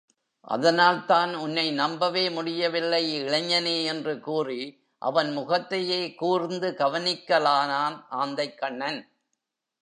[0.41, 2.09] அதனால்தான் உன்னை நம்ப
[2.29, 3.83] முடியவில்லை இளைஞனே?
[3.83, 4.83] என்று கூறி
[4.97, 9.01] அவன் முகத்தையே கூர்ந்து கவனிக்கலானான் ஆந்தைக்கண்ணன்.